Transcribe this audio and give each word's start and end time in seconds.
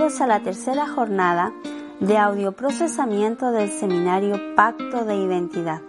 bienvenidos 0.00 0.22
a 0.22 0.26
la 0.26 0.40
tercera 0.42 0.88
jornada 0.88 1.52
de 2.00 2.16
audioprocesamiento 2.16 3.52
del 3.52 3.68
seminario 3.68 4.40
Pacto 4.56 5.04
de 5.04 5.14
Identidad. 5.14 5.82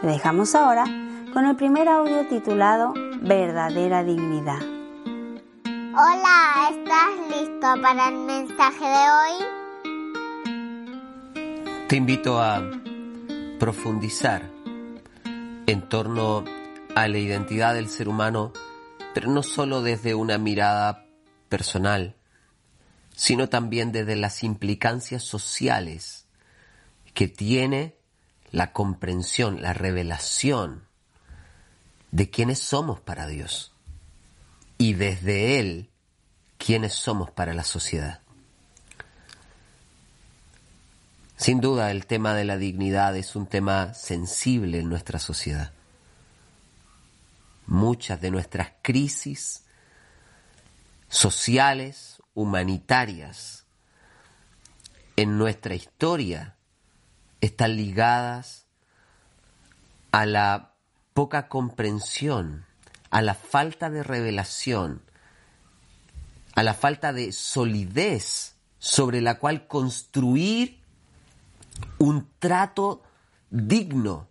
Le 0.00 0.12
dejamos 0.12 0.54
ahora 0.54 0.86
con 1.34 1.44
el 1.44 1.54
primer 1.54 1.86
audio 1.86 2.26
titulado 2.28 2.94
Verdadera 3.20 4.04
Dignidad. 4.04 4.62
Hola, 5.66 6.70
¿estás 6.70 7.10
listo 7.28 7.66
para 7.82 8.08
el 8.08 8.16
mensaje 8.20 8.86
de 8.86 9.10
hoy? 9.12 9.32
Te 11.88 11.96
invito 11.96 12.40
a 12.40 12.62
profundizar 13.58 14.50
en 15.66 15.86
torno 15.90 16.42
a 16.94 17.06
la 17.06 17.18
identidad 17.18 17.74
del 17.74 17.90
ser 17.90 18.08
humano, 18.08 18.52
pero 19.12 19.28
no 19.28 19.42
solo 19.42 19.82
desde 19.82 20.14
una 20.14 20.38
mirada 20.38 21.04
personal, 21.50 22.15
sino 23.16 23.48
también 23.48 23.92
desde 23.92 24.14
las 24.14 24.44
implicancias 24.44 25.24
sociales 25.24 26.26
que 27.14 27.28
tiene 27.28 27.96
la 28.52 28.72
comprensión, 28.72 29.62
la 29.62 29.72
revelación 29.72 30.84
de 32.10 32.30
quiénes 32.30 32.58
somos 32.58 33.00
para 33.00 33.26
Dios 33.26 33.72
y 34.76 34.92
desde 34.92 35.58
Él 35.58 35.90
quiénes 36.58 36.92
somos 36.92 37.30
para 37.30 37.54
la 37.54 37.64
sociedad. 37.64 38.20
Sin 41.38 41.60
duda 41.60 41.90
el 41.90 42.06
tema 42.06 42.34
de 42.34 42.44
la 42.44 42.58
dignidad 42.58 43.16
es 43.16 43.34
un 43.34 43.46
tema 43.46 43.94
sensible 43.94 44.80
en 44.80 44.90
nuestra 44.90 45.18
sociedad. 45.18 45.72
Muchas 47.66 48.20
de 48.20 48.30
nuestras 48.30 48.72
crisis 48.82 49.64
sociales, 51.08 52.15
humanitarias 52.36 53.66
en 55.16 55.38
nuestra 55.38 55.74
historia 55.74 56.54
están 57.40 57.76
ligadas 57.76 58.66
a 60.12 60.26
la 60.26 60.74
poca 61.14 61.48
comprensión, 61.48 62.66
a 63.10 63.22
la 63.22 63.32
falta 63.32 63.88
de 63.88 64.02
revelación, 64.02 65.00
a 66.54 66.62
la 66.62 66.74
falta 66.74 67.14
de 67.14 67.32
solidez 67.32 68.56
sobre 68.78 69.22
la 69.22 69.38
cual 69.38 69.66
construir 69.66 70.78
un 71.96 72.28
trato 72.38 73.02
digno, 73.48 74.28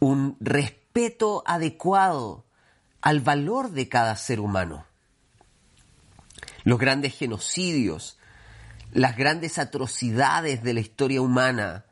un 0.00 0.36
respeto 0.40 1.44
adecuado 1.46 2.44
al 3.00 3.20
valor 3.20 3.70
de 3.70 3.88
cada 3.88 4.16
ser 4.16 4.40
humano 4.40 4.87
los 6.68 6.78
grandes 6.78 7.16
genocidios, 7.16 8.18
las 8.92 9.16
grandes 9.16 9.58
atrocidades 9.58 10.62
de 10.62 10.74
la 10.74 10.80
historia 10.80 11.22
humana 11.22 11.86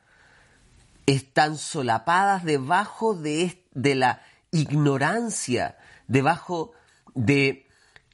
están 1.06 1.56
solapadas 1.56 2.44
debajo 2.44 3.14
de, 3.14 3.64
de 3.72 3.94
la 3.94 4.20
ignorancia, 4.50 5.78
debajo 6.08 6.72
de 7.14 7.66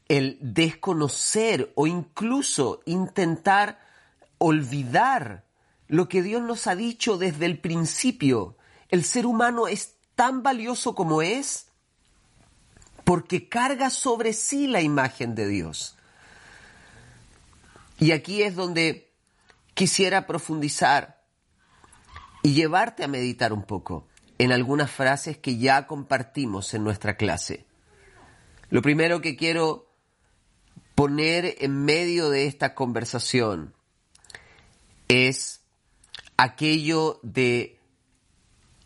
el 0.06 0.38
desconocer 0.40 1.72
o 1.74 1.88
incluso 1.88 2.80
intentar 2.86 3.80
olvidar 4.38 5.42
lo 5.88 6.08
que 6.08 6.22
Dios 6.22 6.42
nos 6.42 6.68
ha 6.68 6.77
dicho 6.77 7.18
desde 7.18 7.46
el 7.46 7.58
principio. 7.58 8.56
El 8.88 9.02
ser 9.02 9.27
humano 9.27 9.66
es 9.66 9.96
tan 10.14 10.44
valioso 10.44 10.94
como 10.94 11.22
es 11.22 11.66
porque 13.02 13.48
carga 13.48 13.90
sobre 13.90 14.33
sí 14.33 14.68
la 14.68 14.80
imagen 14.80 15.34
de 15.34 15.48
Dios. 15.48 15.96
Y 18.02 18.11
aquí 18.11 18.42
es 18.42 18.57
donde 18.57 19.13
quisiera 19.74 20.27
profundizar 20.27 21.23
y 22.42 22.52
llevarte 22.52 23.05
a 23.05 23.07
meditar 23.07 23.52
un 23.52 23.63
poco 23.63 24.08
en 24.39 24.51
algunas 24.51 24.90
frases 24.90 25.39
que 25.39 25.58
ya 25.58 25.86
compartimos 25.86 26.74
en 26.74 26.83
nuestra 26.83 27.17
clase. 27.17 27.64
Lo 28.70 28.83
primero 28.83 29.20
que 29.20 29.36
quiero 29.36 29.89
poner 30.96 31.55
en 31.61 31.85
medio 31.85 32.29
de 32.29 32.46
esta 32.46 32.74
conversación 32.74 33.73
es 35.07 35.61
aquello 36.36 37.20
de 37.23 37.79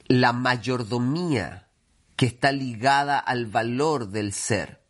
la 0.09 0.34
mayordomía 0.34 1.69
que 2.16 2.26
está 2.26 2.53
ligada 2.53 3.19
al 3.19 3.47
valor 3.47 4.09
del 4.10 4.34
ser. 4.34 4.85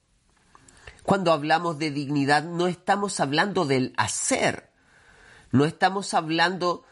Cuando 1.07 1.33
hablamos 1.33 1.79
de 1.79 1.93
dignidad 1.93 2.43
no 2.43 2.67
estamos 2.67 3.21
hablando 3.21 3.65
del 3.65 3.95
hacer, 3.97 4.73
no 5.53 5.65
estamos 5.65 6.15
hablando 6.15 6.83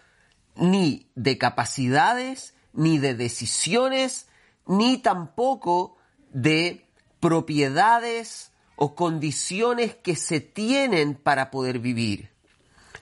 ni 0.54 1.10
de 1.16 1.36
capacidades, 1.36 2.54
ni 2.72 2.98
de 2.98 3.14
decisiones, 3.14 4.28
ni 4.68 4.98
tampoco 4.98 5.96
de 6.30 6.86
propiedades 7.18 8.52
o 8.76 8.94
condiciones 8.94 9.96
que 9.96 10.14
se 10.14 10.38
tienen 10.38 11.16
para 11.16 11.50
poder 11.50 11.80
vivir. 11.80 12.30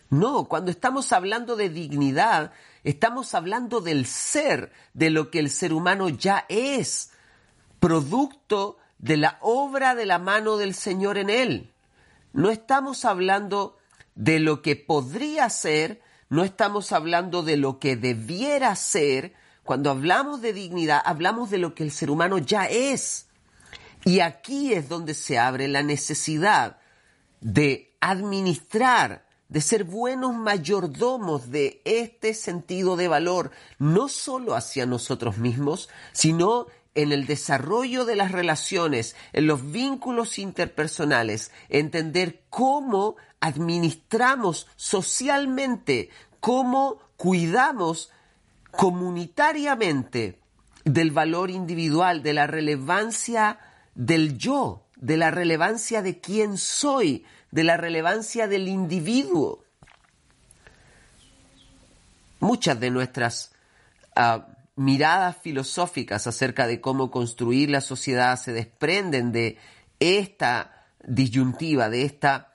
No, 0.09 0.45
cuando 0.45 0.71
estamos 0.71 1.13
hablando 1.13 1.57
de 1.57 1.69
dignidad, 1.69 2.53
estamos 2.85 3.35
hablando 3.35 3.83
del 3.83 4.07
ser, 4.07 4.73
de 4.95 5.11
lo 5.11 5.31
que 5.31 5.41
el 5.41 5.51
ser 5.51 5.75
humano 5.75 6.09
ya 6.09 6.47
es, 6.49 7.11
producto 7.81 8.79
de 9.03 9.19
la 9.19 9.37
obra 9.43 9.95
de 9.95 10.07
la 10.07 10.19
mano 10.19 10.57
del 10.57 10.73
Señor 10.75 11.19
en 11.19 11.29
él. 11.29 11.73
No 12.33 12.51
estamos 12.51 13.05
hablando 13.05 13.77
de 14.15 14.39
lo 14.39 14.63
que 14.63 14.77
podría 14.77 15.51
ser, 15.51 16.01
no 16.31 16.45
estamos 16.45 16.93
hablando 16.93 17.43
de 17.43 17.59
lo 17.59 17.79
que 17.79 17.97
debiera 17.97 18.75
ser. 18.77 19.35
Cuando 19.65 19.91
hablamos 19.91 20.41
de 20.41 20.55
dignidad, 20.55 21.03
hablamos 21.05 21.51
de 21.51 21.59
lo 21.59 21.75
que 21.75 21.83
el 21.83 21.91
ser 21.91 22.11
humano 22.11 22.39
ya 22.39 22.67
es. 22.67 23.27
Y 24.05 24.21
aquí 24.21 24.73
es 24.73 24.89
donde 24.89 25.15
se 25.15 25.39
abre 25.39 25.69
la 25.69 25.83
necesidad 25.83 26.79
de 27.41 27.95
administrar, 28.01 29.27
de 29.49 29.61
ser 29.61 29.85
buenos 29.85 30.35
mayordomos 30.35 31.51
de 31.51 31.83
este 31.85 32.35
sentido 32.35 32.97
de 32.97 33.09
valor, 33.09 33.51
no 33.79 34.09
solo 34.09 34.55
hacia 34.55 34.87
nosotros 34.87 35.39
mismos, 35.39 35.89
sino 36.13 36.67
en 36.95 37.13
el 37.13 37.27
desarrollo 37.27 38.05
de 38.05 38.17
las 38.17 38.33
relaciones, 38.33 39.17
en 39.33 39.47
los 39.47 39.73
vínculos 39.73 40.39
interpersonales, 40.39 41.51
entender 41.69 42.43
cómo 42.51 43.17
administramos 43.41 44.69
socialmente, 44.77 46.11
cómo 46.41 46.99
cuidamos 47.17 48.11
comunitariamente 48.71 50.39
del 50.85 51.11
valor 51.11 51.51
individual, 51.51 52.23
de 52.23 52.35
la 52.35 52.47
relevancia 52.47 53.59
del 53.95 54.39
yo, 54.39 54.85
de 54.97 55.17
la 55.17 55.31
relevancia 55.31 56.03
de 56.03 56.21
quién 56.21 56.59
soy, 56.59 57.25
de 57.51 57.65
la 57.65 57.77
relevancia 57.77 58.49
del 58.49 58.69
individuo. 58.69 59.65
Muchas 62.41 62.81
de 62.81 62.91
nuestras 62.91 63.53
ah, 64.17 64.49
miradas 64.77 65.37
filosóficas 65.37 66.27
acerca 66.27 66.67
de 66.67 66.81
cómo 66.81 67.11
construir 67.11 67.71
la 67.71 67.81
sociedad 67.81 68.39
se 68.39 68.53
desprenden 68.53 69.33
de 69.33 69.59
esta 70.01 70.87
disyuntiva, 71.05 71.91
de 71.91 72.05
esta, 72.05 72.55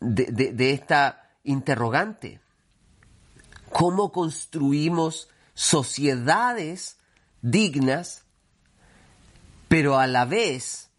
de, 0.00 0.72
esta 0.72 1.30
interrogante. 1.44 2.40
¿Cómo 3.70 4.12
construimos 4.12 5.28
sociedades 5.54 6.98
dignas, 7.42 8.24
pero 9.68 9.98
a 9.98 10.06
la 10.06 10.24
vez 10.24 10.90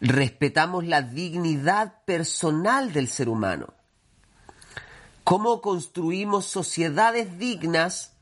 respetamos 0.00 0.84
la 0.84 1.02
dignidad 1.02 2.04
personal 2.04 2.92
del 2.92 3.08
ser 3.08 3.28
humano? 3.28 3.74
¿Cómo 5.24 5.60
construimos 5.60 6.46
sociedades 6.46 7.38
dignas 7.38 8.15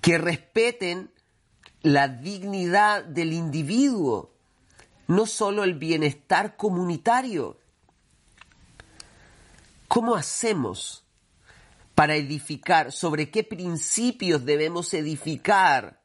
que 0.00 0.18
respeten 0.18 1.12
la 1.82 2.08
dignidad 2.08 3.04
del 3.04 3.32
individuo, 3.32 4.34
no 5.06 5.26
solo 5.26 5.64
el 5.64 5.74
bienestar 5.74 6.56
comunitario. 6.56 7.58
¿Cómo 9.88 10.16
hacemos 10.16 11.04
para 11.94 12.14
edificar? 12.16 12.92
¿Sobre 12.92 13.30
qué 13.30 13.42
principios 13.42 14.44
debemos 14.44 14.92
edificar? 14.92 16.00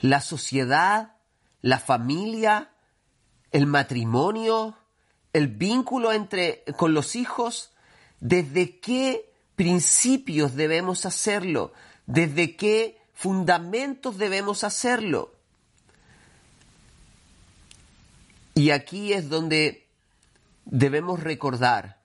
La 0.00 0.20
sociedad, 0.20 1.16
la 1.60 1.78
familia, 1.78 2.70
el 3.52 3.66
matrimonio, 3.66 4.76
el 5.32 5.48
vínculo 5.48 6.12
entre 6.12 6.64
con 6.76 6.94
los 6.94 7.16
hijos, 7.16 7.72
¿desde 8.20 8.80
qué 8.80 9.32
principios 9.56 10.54
debemos 10.54 11.06
hacerlo? 11.06 11.72
¿Desde 12.06 12.56
qué 12.56 12.98
fundamentos 13.12 14.18
debemos 14.18 14.64
hacerlo? 14.64 15.32
Y 18.54 18.70
aquí 18.70 19.12
es 19.12 19.28
donde 19.28 19.86
debemos 20.64 21.20
recordar 21.20 21.98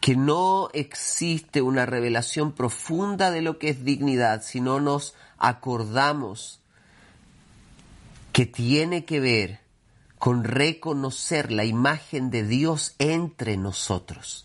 que 0.00 0.16
no 0.16 0.68
existe 0.74 1.62
una 1.62 1.86
revelación 1.86 2.52
profunda 2.52 3.30
de 3.30 3.40
lo 3.40 3.58
que 3.58 3.70
es 3.70 3.84
dignidad 3.84 4.42
si 4.42 4.60
no 4.60 4.80
nos 4.80 5.14
acordamos 5.38 6.60
que 8.32 8.46
tiene 8.46 9.04
que 9.04 9.20
ver 9.20 9.60
con 10.18 10.44
reconocer 10.44 11.52
la 11.52 11.64
imagen 11.64 12.30
de 12.30 12.42
Dios 12.42 12.96
entre 12.98 13.56
nosotros. 13.56 14.44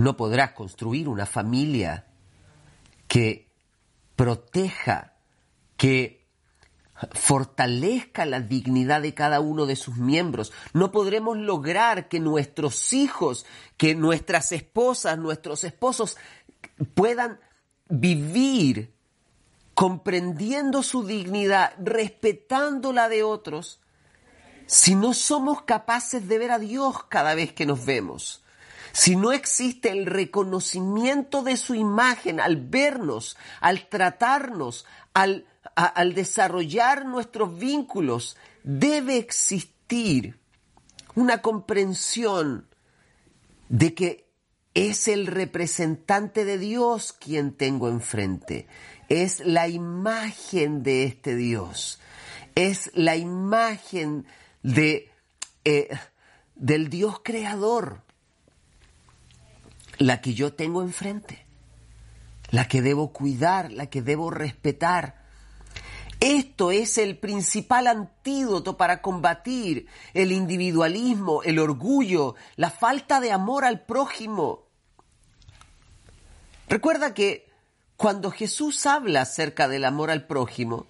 No 0.00 0.16
podrás 0.16 0.52
construir 0.52 1.08
una 1.08 1.26
familia 1.26 2.06
que 3.06 3.50
proteja, 4.16 5.12
que 5.76 6.26
fortalezca 7.12 8.24
la 8.24 8.40
dignidad 8.40 9.02
de 9.02 9.12
cada 9.12 9.40
uno 9.40 9.66
de 9.66 9.76
sus 9.76 9.98
miembros. 9.98 10.52
No 10.72 10.90
podremos 10.90 11.36
lograr 11.36 12.08
que 12.08 12.18
nuestros 12.18 12.94
hijos, 12.94 13.44
que 13.76 13.94
nuestras 13.94 14.52
esposas, 14.52 15.18
nuestros 15.18 15.64
esposos 15.64 16.16
puedan 16.94 17.38
vivir 17.90 18.94
comprendiendo 19.74 20.82
su 20.82 21.06
dignidad, 21.06 21.74
respetando 21.78 22.94
la 22.94 23.10
de 23.10 23.22
otros, 23.22 23.80
si 24.64 24.94
no 24.94 25.12
somos 25.12 25.60
capaces 25.62 26.26
de 26.26 26.38
ver 26.38 26.52
a 26.52 26.58
Dios 26.58 27.04
cada 27.04 27.34
vez 27.34 27.52
que 27.52 27.66
nos 27.66 27.84
vemos. 27.84 28.39
Si 28.92 29.16
no 29.16 29.32
existe 29.32 29.90
el 29.90 30.06
reconocimiento 30.06 31.42
de 31.42 31.56
su 31.56 31.74
imagen 31.74 32.40
al 32.40 32.56
vernos, 32.56 33.36
al 33.60 33.88
tratarnos, 33.88 34.86
al, 35.14 35.46
desarrollar 36.14 37.06
nuestros 37.06 37.58
vínculos, 37.58 38.36
debe 38.62 39.16
existir 39.18 40.38
una 41.14 41.42
comprensión 41.42 42.66
de 43.68 43.94
que 43.94 44.26
es 44.74 45.08
el 45.08 45.26
representante 45.26 46.44
de 46.44 46.58
Dios 46.58 47.12
quien 47.12 47.52
tengo 47.52 47.88
enfrente. 47.88 48.66
Es 49.08 49.40
la 49.40 49.68
imagen 49.68 50.82
de 50.82 51.04
este 51.04 51.34
Dios. 51.34 52.00
Es 52.54 52.90
la 52.94 53.16
imagen 53.16 54.26
de, 54.62 55.10
eh, 55.64 55.88
del 56.54 56.88
Dios 56.90 57.20
creador 57.22 58.02
la 60.00 60.22
que 60.22 60.32
yo 60.32 60.54
tengo 60.54 60.80
enfrente, 60.80 61.44
la 62.50 62.66
que 62.66 62.80
debo 62.80 63.12
cuidar, 63.12 63.70
la 63.70 63.86
que 63.86 64.00
debo 64.00 64.30
respetar. 64.30 65.26
Esto 66.20 66.70
es 66.70 66.96
el 66.96 67.18
principal 67.18 67.86
antídoto 67.86 68.78
para 68.78 69.02
combatir 69.02 69.88
el 70.14 70.32
individualismo, 70.32 71.42
el 71.42 71.58
orgullo, 71.58 72.34
la 72.56 72.70
falta 72.70 73.20
de 73.20 73.30
amor 73.30 73.66
al 73.66 73.84
prójimo. 73.84 74.64
Recuerda 76.66 77.12
que 77.12 77.50
cuando 77.98 78.30
Jesús 78.30 78.86
habla 78.86 79.20
acerca 79.20 79.68
del 79.68 79.84
amor 79.84 80.10
al 80.10 80.26
prójimo, 80.26 80.86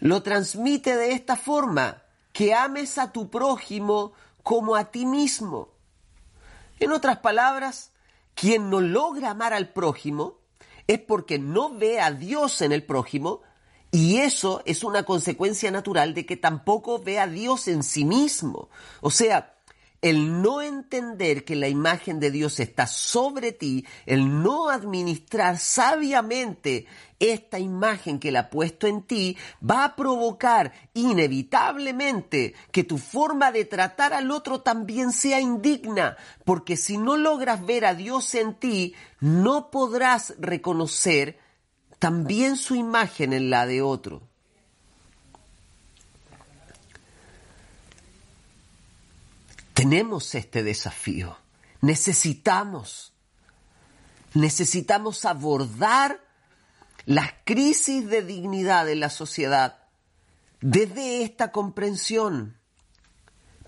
lo 0.00 0.20
transmite 0.24 0.96
de 0.96 1.12
esta 1.12 1.36
forma, 1.36 2.02
que 2.32 2.54
ames 2.54 2.98
a 2.98 3.12
tu 3.12 3.30
prójimo 3.30 4.14
como 4.42 4.74
a 4.74 4.90
ti 4.90 5.06
mismo. 5.06 5.73
En 6.80 6.92
otras 6.92 7.18
palabras, 7.18 7.92
quien 8.34 8.70
no 8.70 8.80
logra 8.80 9.30
amar 9.30 9.52
al 9.52 9.68
prójimo 9.70 10.38
es 10.86 11.00
porque 11.00 11.38
no 11.38 11.74
ve 11.74 12.00
a 12.00 12.10
Dios 12.10 12.60
en 12.62 12.72
el 12.72 12.84
prójimo 12.84 13.42
y 13.90 14.18
eso 14.18 14.60
es 14.66 14.82
una 14.82 15.04
consecuencia 15.04 15.70
natural 15.70 16.14
de 16.14 16.26
que 16.26 16.36
tampoco 16.36 16.98
ve 16.98 17.20
a 17.20 17.28
Dios 17.28 17.68
en 17.68 17.84
sí 17.84 18.04
mismo. 18.04 18.68
O 19.00 19.10
sea, 19.10 19.53
el 20.04 20.42
no 20.42 20.60
entender 20.60 21.46
que 21.46 21.56
la 21.56 21.66
imagen 21.66 22.20
de 22.20 22.30
Dios 22.30 22.60
está 22.60 22.86
sobre 22.86 23.52
ti, 23.52 23.86
el 24.04 24.42
no 24.42 24.68
administrar 24.68 25.58
sabiamente 25.58 26.84
esta 27.18 27.58
imagen 27.58 28.18
que 28.18 28.28
Él 28.28 28.36
ha 28.36 28.50
puesto 28.50 28.86
en 28.86 29.00
ti, 29.04 29.38
va 29.66 29.82
a 29.82 29.96
provocar 29.96 30.74
inevitablemente 30.92 32.52
que 32.70 32.84
tu 32.84 32.98
forma 32.98 33.50
de 33.50 33.64
tratar 33.64 34.12
al 34.12 34.30
otro 34.30 34.60
también 34.60 35.10
sea 35.10 35.40
indigna, 35.40 36.18
porque 36.44 36.76
si 36.76 36.98
no 36.98 37.16
logras 37.16 37.64
ver 37.64 37.86
a 37.86 37.94
Dios 37.94 38.34
en 38.34 38.56
ti, 38.56 38.94
no 39.20 39.70
podrás 39.70 40.34
reconocer 40.38 41.38
también 41.98 42.58
su 42.58 42.74
imagen 42.74 43.32
en 43.32 43.48
la 43.48 43.64
de 43.64 43.80
otro. 43.80 44.33
Tenemos 49.74 50.34
este 50.36 50.62
desafío. 50.62 51.36
Necesitamos, 51.80 53.12
necesitamos 54.32 55.24
abordar 55.24 56.20
las 57.06 57.32
crisis 57.44 58.08
de 58.08 58.22
dignidad 58.22 58.86
de 58.86 58.94
la 58.94 59.10
sociedad 59.10 59.84
desde 60.60 61.22
esta 61.22 61.52
comprensión. 61.52 62.56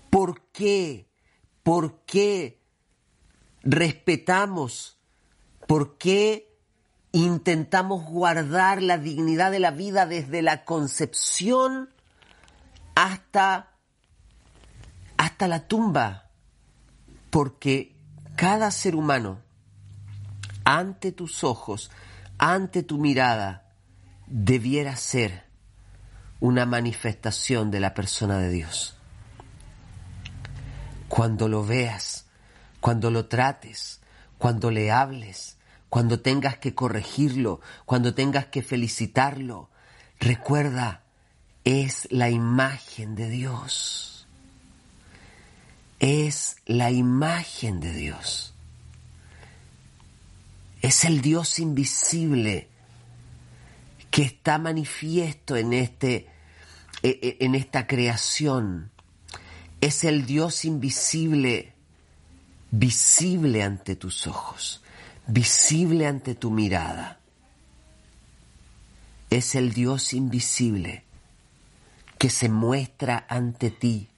¿Por 0.09 0.41
qué? 0.51 1.11
¿Por 1.61 1.99
qué 2.05 2.63
respetamos? 3.61 4.97
¿Por 5.67 5.97
qué 5.97 6.57
intentamos 7.11 8.05
guardar 8.05 8.81
la 8.81 8.97
dignidad 8.97 9.51
de 9.51 9.59
la 9.59 9.71
vida 9.71 10.05
desde 10.05 10.41
la 10.41 10.63
concepción 10.63 11.93
hasta 12.95 13.76
hasta 15.37 15.47
la 15.47 15.67
tumba, 15.67 16.31
porque 17.29 17.95
cada 18.35 18.71
ser 18.71 18.95
humano, 18.95 19.37
ante 20.63 21.11
tus 21.11 21.43
ojos, 21.43 21.91
ante 22.39 22.81
tu 22.81 22.97
mirada, 22.97 23.69
debiera 24.25 24.95
ser 24.95 25.43
una 26.39 26.65
manifestación 26.65 27.69
de 27.69 27.79
la 27.79 27.93
persona 27.93 28.39
de 28.39 28.49
Dios. 28.49 28.97
Cuando 31.07 31.47
lo 31.47 31.63
veas, 31.63 32.25
cuando 32.79 33.11
lo 33.11 33.27
trates, 33.27 34.01
cuando 34.39 34.71
le 34.71 34.91
hables, 34.91 35.59
cuando 35.89 36.19
tengas 36.19 36.57
que 36.57 36.73
corregirlo, 36.73 37.61
cuando 37.85 38.15
tengas 38.15 38.47
que 38.47 38.63
felicitarlo, 38.63 39.69
recuerda, 40.19 41.03
es 41.63 42.07
la 42.09 42.31
imagen 42.31 43.13
de 43.13 43.29
Dios 43.29 44.16
es 45.99 46.57
la 46.65 46.91
imagen 46.91 47.79
de 47.79 47.91
Dios. 47.93 48.53
Es 50.81 51.05
el 51.05 51.21
Dios 51.21 51.59
invisible 51.59 52.67
que 54.11 54.21
está 54.23 54.57
manifiesto 54.57 55.55
en, 55.55 55.73
este, 55.73 56.27
e, 57.01 57.19
e, 57.21 57.45
en 57.45 57.55
esta 57.55 57.87
creación. 57.87 58.91
Es 59.81 60.03
el 60.03 60.25
Dios 60.25 60.65
invisible, 60.65 61.73
visible 62.71 63.63
ante 63.63 63.95
tus 63.95 64.27
ojos, 64.27 64.83
visible 65.25 66.05
ante 66.05 66.35
tu 66.35 66.51
mirada. 66.51 67.19
Es 69.29 69.55
el 69.55 69.73
Dios 69.73 70.13
invisible 70.13 71.03
que 72.17 72.29
se 72.29 72.49
muestra 72.49 73.25
ante 73.29 73.71
ti 73.71 74.09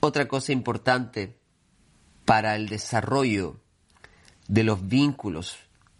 Otra 0.00 0.28
cosa 0.28 0.52
importante 0.52 1.38
para 2.24 2.54
el 2.54 2.68
desarrollo 2.68 3.60
de 4.46 4.62
los 4.62 4.86
vínculos 4.86 5.56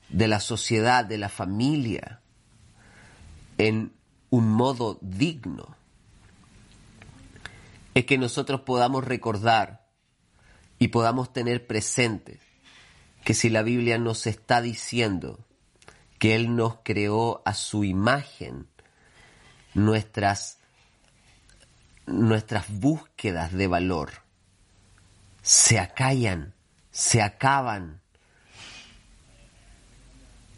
de 0.09 0.28
la 0.28 0.40
sociedad, 0.40 1.05
de 1.05 1.19
la 1.19 1.28
familia, 1.28 2.21
en 3.59 3.93
un 4.31 4.49
modo 4.50 4.99
digno, 5.00 5.76
es 7.95 8.05
que 8.05 8.19
nosotros 8.19 8.61
podamos 8.61 9.05
recordar 9.05 9.88
y 10.78 10.88
podamos 10.88 11.33
tener 11.33 11.67
presente 11.67 12.38
que 13.25 13.35
si 13.35 13.50
la 13.50 13.62
Biblia 13.62 13.99
nos 13.99 14.26
está 14.26 14.62
diciendo 14.62 15.45
que 16.19 16.37
Él 16.37 16.55
nos 16.55 16.78
creó 16.85 17.43
a 17.45 17.55
su 17.55 17.85
imagen, 17.85 18.69
nuestras 19.75 20.57
nuestras 22.08 22.66
búsquedas 22.68 23.52
de 23.52 23.66
valor 23.66 24.10
se 25.48 25.78
acallan, 25.78 26.52
se 26.90 27.22
acaban. 27.22 28.02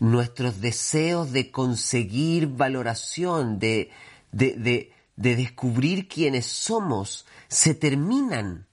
Nuestros 0.01 0.61
deseos 0.61 1.31
de 1.31 1.51
conseguir 1.51 2.49
valoración, 2.49 3.59
de, 3.59 3.91
de, 4.33 4.57
de, 4.57 4.93
de 5.17 5.37
descubrir 5.37 6.09
quiénes 6.09 6.47
somos, 6.47 7.27
se 7.47 7.75
terminan, 7.75 8.67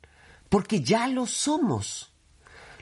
porque 0.50 0.82
ya 0.82 1.08
lo 1.08 1.28
somos. 1.28 2.14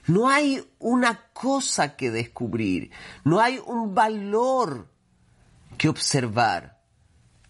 No 0.08 0.30
hay 0.30 0.66
una 0.80 1.26
cosa 1.34 1.98
que 1.98 2.12
descubrir, 2.12 2.92
no 3.24 3.42
hay 3.42 3.60
un 3.66 3.96
valor 3.96 4.88
que 5.78 5.90
observar. 5.90 6.80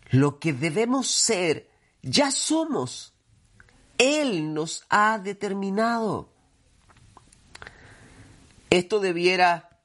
Lo 0.10 0.40
que 0.40 0.52
debemos 0.54 1.12
ser 1.12 1.70
ya 2.06 2.32
somos. 2.32 3.14
Él 3.98 4.54
nos 4.54 4.86
ha 4.90 5.20
determinado. 5.20 6.30
Esto 8.70 9.00
debiera 9.00 9.80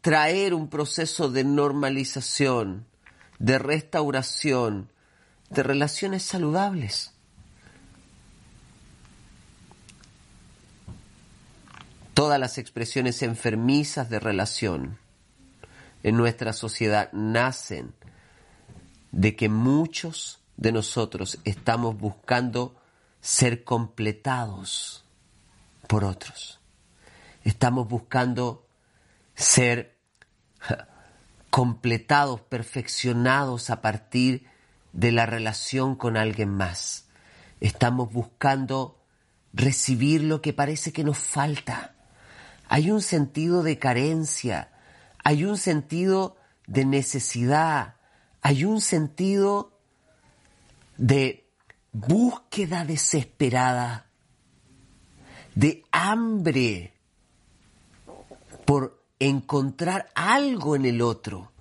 traer 0.00 0.54
un 0.54 0.68
proceso 0.68 1.30
de 1.30 1.44
normalización, 1.44 2.86
de 3.38 3.58
restauración, 3.58 4.90
de 5.50 5.62
relaciones 5.62 6.22
saludables. 6.22 7.12
Todas 12.14 12.40
las 12.40 12.56
expresiones 12.56 13.22
enfermizas 13.22 14.08
de 14.08 14.18
relación 14.18 14.98
en 16.02 16.16
nuestra 16.16 16.54
sociedad 16.54 17.12
nacen 17.12 17.92
de 19.12 19.36
que 19.36 19.50
muchos 19.50 20.40
de 20.56 20.72
nosotros 20.72 21.38
estamos 21.44 21.98
buscando 21.98 22.76
ser 23.20 23.64
completados 23.64 25.04
por 25.86 26.04
otros. 26.04 26.60
Estamos 27.44 27.88
buscando 27.88 28.66
ser 29.34 29.98
completados, 31.50 32.40
perfeccionados 32.40 33.70
a 33.70 33.80
partir 33.80 34.46
de 34.92 35.12
la 35.12 35.26
relación 35.26 35.94
con 35.94 36.16
alguien 36.16 36.50
más. 36.50 37.06
Estamos 37.60 38.12
buscando 38.12 39.02
recibir 39.52 40.22
lo 40.22 40.42
que 40.42 40.52
parece 40.52 40.92
que 40.92 41.04
nos 41.04 41.18
falta. 41.18 41.94
Hay 42.68 42.90
un 42.90 43.00
sentido 43.00 43.62
de 43.62 43.78
carencia, 43.78 44.72
hay 45.22 45.44
un 45.44 45.56
sentido 45.56 46.36
de 46.66 46.84
necesidad, 46.84 47.96
hay 48.42 48.64
un 48.64 48.80
sentido 48.80 49.75
de 50.96 51.50
búsqueda 51.92 52.84
desesperada, 52.84 54.06
de 55.54 55.84
hambre 55.90 56.94
por 58.64 59.02
encontrar 59.18 60.10
algo 60.14 60.76
en 60.76 60.84
el 60.84 61.00
otro 61.00 61.52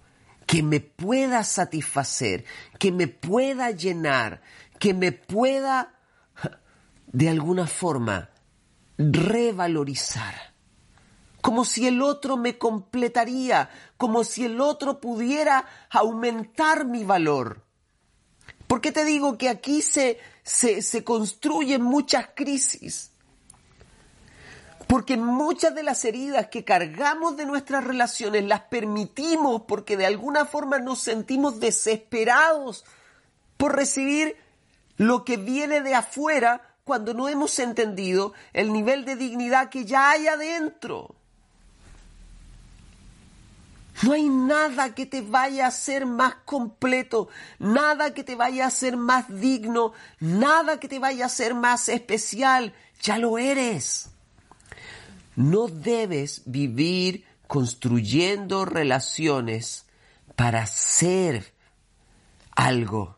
que 0.45 0.61
me 0.61 0.79
pueda 0.79 1.43
satisfacer, 1.43 2.45
que 2.77 2.91
me 2.91 3.07
pueda 3.07 3.71
llenar, 3.71 4.41
que 4.79 4.93
me 4.93 5.11
pueda 5.11 5.95
de 7.07 7.29
alguna 7.29 7.67
forma 7.67 8.29
revalorizar. 8.97 10.35
Como 11.41 11.63
si 11.63 11.87
el 11.87 12.01
otro 12.01 12.37
me 12.37 12.57
completaría, 12.57 13.69
como 13.97 14.23
si 14.23 14.45
el 14.45 14.59
otro 14.59 14.99
pudiera 14.99 15.65
aumentar 15.89 16.85
mi 16.85 17.03
valor. 17.03 17.64
¿Por 18.67 18.81
qué 18.81 18.91
te 18.91 19.05
digo 19.05 19.37
que 19.37 19.49
aquí 19.49 19.81
se, 19.81 20.19
se, 20.43 20.81
se 20.81 21.03
construyen 21.03 21.81
muchas 21.81 22.29
crisis? 22.35 23.11
Porque 24.87 25.17
muchas 25.17 25.73
de 25.73 25.83
las 25.83 26.05
heridas 26.05 26.47
que 26.47 26.63
cargamos 26.63 27.37
de 27.37 27.45
nuestras 27.45 27.83
relaciones 27.83 28.43
las 28.45 28.61
permitimos 28.61 29.63
porque 29.67 29.97
de 29.97 30.05
alguna 30.05 30.45
forma 30.45 30.79
nos 30.79 30.99
sentimos 30.99 31.59
desesperados 31.59 32.85
por 33.57 33.75
recibir 33.75 34.35
lo 34.97 35.25
que 35.25 35.37
viene 35.37 35.81
de 35.81 35.95
afuera 35.95 36.61
cuando 36.83 37.13
no 37.13 37.27
hemos 37.27 37.57
entendido 37.59 38.33
el 38.53 38.71
nivel 38.71 39.05
de 39.05 39.15
dignidad 39.15 39.69
que 39.69 39.85
ya 39.85 40.11
hay 40.11 40.27
adentro. 40.27 41.15
No 44.03 44.11
hay 44.11 44.27
nada 44.27 44.93
que 44.93 45.05
te 45.05 45.21
vaya 45.21 45.65
a 45.65 45.69
hacer 45.69 46.05
más 46.05 46.35
completo, 46.45 47.29
nada 47.59 48.13
que 48.13 48.23
te 48.23 48.35
vaya 48.35 48.65
a 48.65 48.67
hacer 48.67 48.97
más 48.97 49.25
digno, 49.39 49.93
nada 50.19 50.79
que 50.79 50.87
te 50.87 50.99
vaya 50.99 51.23
a 51.23 51.27
hacer 51.27 51.53
más 51.53 51.87
especial. 51.87 52.73
Ya 53.01 53.17
lo 53.17 53.37
eres. 53.37 54.09
No 55.35 55.67
debes 55.67 56.41
vivir 56.45 57.25
construyendo 57.47 58.65
relaciones 58.65 59.85
para 60.35 60.65
ser 60.67 61.53
algo. 62.51 63.17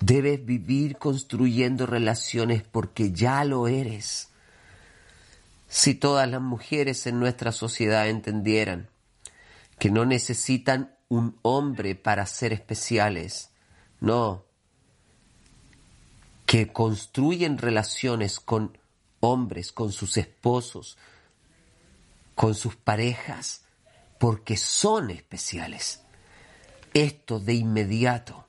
Debes 0.00 0.44
vivir 0.44 0.96
construyendo 0.96 1.86
relaciones 1.86 2.62
porque 2.62 3.12
ya 3.12 3.44
lo 3.44 3.66
eres. 3.66 4.27
Si 5.68 5.94
todas 5.94 6.28
las 6.28 6.40
mujeres 6.40 7.06
en 7.06 7.20
nuestra 7.20 7.52
sociedad 7.52 8.08
entendieran 8.08 8.88
que 9.78 9.90
no 9.90 10.04
necesitan 10.06 10.96
un 11.08 11.38
hombre 11.42 11.94
para 11.94 12.26
ser 12.26 12.52
especiales, 12.52 13.50
no, 14.00 14.46
que 16.46 16.72
construyen 16.72 17.58
relaciones 17.58 18.40
con 18.40 18.78
hombres, 19.20 19.70
con 19.70 19.92
sus 19.92 20.16
esposos, 20.16 20.96
con 22.34 22.54
sus 22.54 22.76
parejas, 22.76 23.64
porque 24.18 24.56
son 24.56 25.10
especiales. 25.10 26.02
Esto 26.94 27.38
de 27.38 27.54
inmediato 27.54 28.46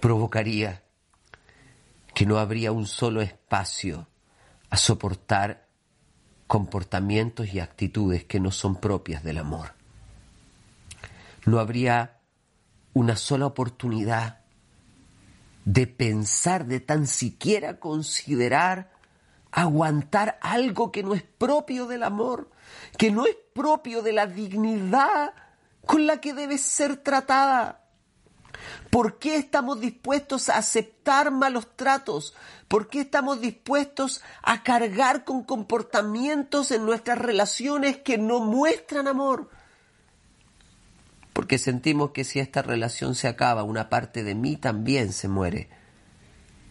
provocaría 0.00 0.82
que 2.14 2.26
no 2.26 2.38
habría 2.38 2.72
un 2.72 2.86
solo 2.86 3.22
espacio 3.22 4.08
a 4.70 4.76
soportar 4.76 5.63
comportamientos 6.54 7.52
y 7.52 7.58
actitudes 7.58 8.22
que 8.22 8.38
no 8.38 8.52
son 8.52 8.76
propias 8.76 9.24
del 9.24 9.38
amor. 9.38 9.72
No 11.46 11.58
habría 11.58 12.20
una 12.92 13.16
sola 13.16 13.46
oportunidad 13.46 14.38
de 15.64 15.88
pensar, 15.88 16.66
de 16.66 16.78
tan 16.78 17.08
siquiera 17.08 17.80
considerar 17.80 18.92
aguantar 19.50 20.38
algo 20.42 20.92
que 20.92 21.02
no 21.02 21.14
es 21.14 21.24
propio 21.24 21.88
del 21.88 22.04
amor, 22.04 22.52
que 22.98 23.10
no 23.10 23.26
es 23.26 23.34
propio 23.52 24.00
de 24.02 24.12
la 24.12 24.28
dignidad 24.28 25.34
con 25.84 26.06
la 26.06 26.20
que 26.20 26.34
debe 26.34 26.58
ser 26.58 26.98
tratada. 26.98 27.83
¿Por 28.90 29.18
qué 29.18 29.36
estamos 29.36 29.80
dispuestos 29.80 30.48
a 30.48 30.58
aceptar 30.58 31.30
malos 31.30 31.68
tratos? 31.76 32.34
¿Por 32.68 32.88
qué 32.88 33.00
estamos 33.00 33.40
dispuestos 33.40 34.22
a 34.42 34.62
cargar 34.62 35.24
con 35.24 35.42
comportamientos 35.42 36.70
en 36.70 36.84
nuestras 36.84 37.18
relaciones 37.18 37.98
que 37.98 38.18
no 38.18 38.40
muestran 38.40 39.08
amor? 39.08 39.50
Porque 41.32 41.58
sentimos 41.58 42.10
que 42.10 42.24
si 42.24 42.38
esta 42.38 42.62
relación 42.62 43.14
se 43.14 43.28
acaba, 43.28 43.64
una 43.64 43.88
parte 43.88 44.22
de 44.22 44.34
mí 44.34 44.56
también 44.56 45.12
se 45.12 45.28
muere 45.28 45.68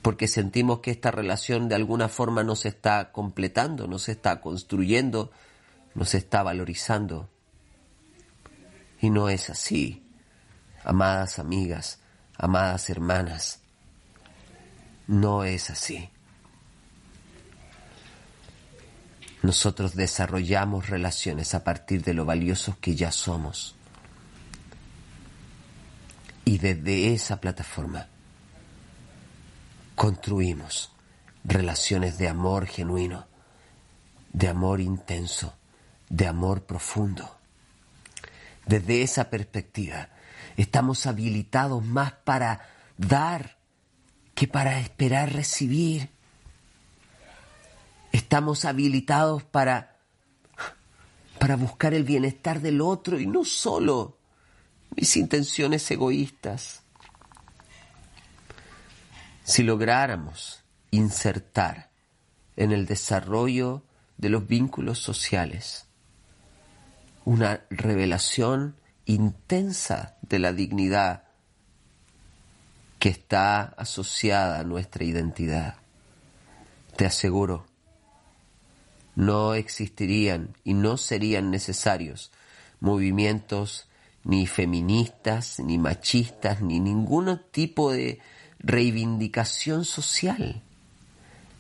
porque 0.04 0.28
sentimos 0.28 0.80
que 0.80 0.92
esta 0.92 1.12
relación 1.12 1.70
de 1.70 1.76
alguna 1.76 2.10
forma 2.10 2.44
no 2.44 2.58
se 2.58 2.68
está 2.68 3.14
completando, 3.14 3.88
no 3.88 3.98
se 4.00 4.12
está 4.12 4.42
construyendo, 4.42 5.32
no 5.96 6.04
se 6.04 6.18
está 6.18 6.44
valorizando. 6.44 7.30
Y 9.00 9.10
no 9.10 9.30
es 9.30 9.50
así, 9.50 10.03
amadas 10.84 11.40
amigas, 11.40 12.00
amadas 12.38 12.90
hermanas, 12.90 13.60
no 15.08 15.44
es 15.44 15.70
así. 15.70 16.10
Nosotros 19.42 19.96
desarrollamos 19.96 20.90
relaciones 20.90 21.54
a 21.54 21.64
partir 21.64 22.02
de 22.04 22.14
lo 22.14 22.24
valiosos 22.24 22.78
que 22.78 22.96
ya 22.96 23.12
somos. 23.12 23.76
Y 26.46 26.58
desde 26.58 27.14
esa 27.14 27.42
plataforma 27.42 28.08
construimos 29.96 30.92
relaciones 31.44 32.18
de 32.18 32.30
amor 32.30 32.68
genuino, 32.68 33.28
de 34.32 34.48
amor 34.48 34.80
intenso, 34.80 35.54
de 36.10 36.28
amor 36.28 36.64
profundo. 36.64 37.38
Desde 38.66 39.02
esa 39.02 39.30
perspectiva, 39.30 40.10
estamos 40.58 41.06
habilitados 41.06 41.84
más 41.86 42.14
para 42.14 42.68
dar 42.98 43.58
que 44.36 44.48
para 44.48 44.80
esperar 44.80 45.32
recibir. 45.34 46.10
Estamos 48.12 48.66
habilitados 48.66 49.44
para, 49.44 49.98
para 51.40 51.56
buscar 51.56 51.94
el 51.94 52.04
bienestar 52.04 52.62
del 52.62 52.82
otro 52.82 53.20
y 53.20 53.26
no 53.26 53.44
solo 53.44 54.18
mis 54.96 55.18
intenciones 55.18 55.90
egoístas 55.90 56.84
si 59.44 59.64
lográramos 59.64 60.64
insertar 60.92 61.90
en 62.56 62.72
el 62.72 62.86
desarrollo 62.86 63.84
de 64.18 64.30
los 64.30 64.48
vínculos 64.48 65.00
sociales 65.00 65.88
una 67.26 67.62
revelación 67.70 68.76
intensa 69.06 70.18
de 70.22 70.40
la 70.40 70.54
dignidad 70.54 71.24
que 73.00 73.10
está 73.10 73.64
asociada 73.78 74.60
a 74.60 74.64
nuestra 74.64 75.04
identidad. 75.04 75.76
Te 76.96 77.06
aseguro, 77.06 77.66
no 79.16 79.54
existirían 79.56 80.56
y 80.64 80.74
no 80.74 80.98
serían 80.98 81.52
necesarios 81.52 82.32
movimientos 82.80 83.88
ni 84.24 84.48
feministas, 84.48 85.60
ni 85.60 85.78
machistas, 85.78 86.62
ni 86.62 86.80
ningún 86.80 87.42
tipo 87.52 87.92
de 87.92 88.20
reivindicación 88.60 89.84
social 89.86 90.62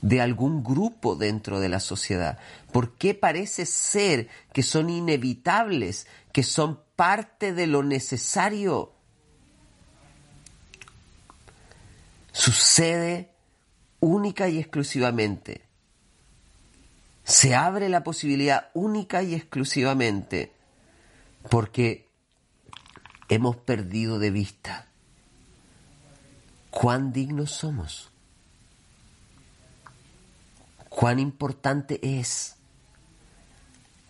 de 0.03 0.19
algún 0.19 0.63
grupo 0.63 1.15
dentro 1.15 1.59
de 1.59 1.69
la 1.69 1.79
sociedad? 1.79 2.37
¿Por 2.71 2.95
qué 2.95 3.15
parece 3.15 3.65
ser 3.65 4.27
que 4.51 4.61
son 4.61 4.89
inevitables, 4.89 6.07
que 6.31 6.43
son 6.43 6.79
parte 6.95 7.53
de 7.53 7.67
lo 7.67 7.83
necesario? 7.83 8.93
Sucede 12.31 13.31
única 13.99 14.49
y 14.49 14.59
exclusivamente. 14.59 15.61
Se 17.23 17.55
abre 17.55 17.89
la 17.89 18.03
posibilidad 18.03 18.69
única 18.73 19.23
y 19.23 19.33
exclusivamente 19.33 20.51
porque 21.49 22.09
hemos 23.29 23.55
perdido 23.55 24.19
de 24.19 24.31
vista 24.31 24.87
cuán 26.69 27.13
dignos 27.13 27.51
somos, 27.51 28.09
cuán 30.89 31.19
importante 31.19 31.99
es 32.19 32.55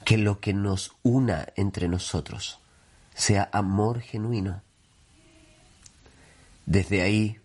que 0.05 0.17
lo 0.17 0.39
que 0.39 0.53
nos 0.53 0.93
una 1.03 1.47
entre 1.55 1.87
nosotros 1.87 2.62
sea 3.13 3.49
amor 3.51 4.01
genuino. 4.01 4.61
Desde 6.65 7.01
ahí 7.01 7.39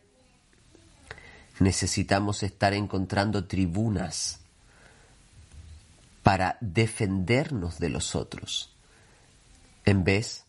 necesitamos 1.61 2.43
estar 2.43 2.73
encontrando 2.73 3.47
tribunas 3.47 4.41
para 6.23 6.59
defendernos 6.61 7.79
de 7.79 7.89
los 7.89 8.15
otros, 8.15 8.75
en 9.85 10.05
vez 10.05 10.45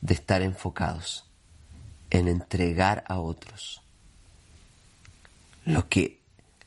de 0.00 0.14
estar 0.14 0.42
enfocados 0.42 1.24
en 2.10 2.28
entregar 2.28 3.04
a 3.08 3.18
otros 3.18 3.82
lo 5.64 5.88
que 5.88 6.20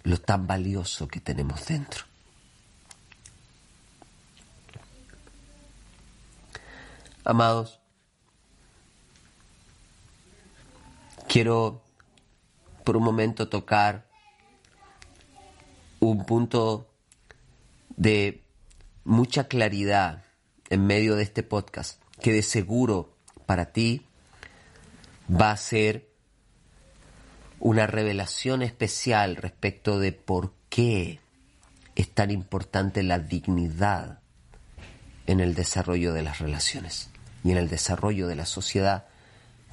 lo 0.04 0.18
tan 0.18 0.46
valioso 0.46 1.08
que 1.08 1.22
tenemos 1.22 1.66
dentro. 1.66 2.09
Amados, 7.30 7.80
quiero 11.28 11.84
por 12.84 12.98
un 12.98 13.04
momento 13.04 13.50
tocar 13.50 14.08
un 16.00 16.26
punto 16.26 16.90
de 17.96 18.44
mucha 19.04 19.48
claridad 19.48 20.26
en 20.72 20.88
medio 20.88 21.16
de 21.16 21.22
este 21.22 21.44
podcast, 21.44 22.02
que 22.20 22.34
de 22.34 22.42
seguro 22.42 23.16
para 23.46 23.74
ti 23.74 24.08
va 25.30 25.52
a 25.52 25.58
ser 25.58 26.10
una 27.60 27.86
revelación 27.86 28.64
especial 28.64 29.36
respecto 29.36 30.00
de 30.00 30.14
por 30.14 30.56
qué 30.70 31.20
es 31.94 32.10
tan 32.10 32.32
importante 32.32 33.04
la 33.04 33.20
dignidad 33.20 34.20
en 35.28 35.42
el 35.42 35.54
desarrollo 35.54 36.12
de 36.12 36.24
las 36.24 36.40
relaciones 36.40 37.12
y 37.44 37.52
en 37.52 37.58
el 37.58 37.70
desarrollo 37.70 38.28
de 38.28 38.36
la 38.36 38.46
sociedad. 38.46 39.06